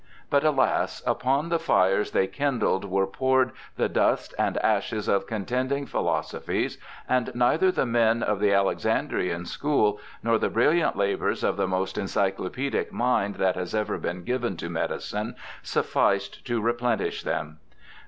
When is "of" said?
5.07-5.27, 8.23-8.39, 11.43-11.55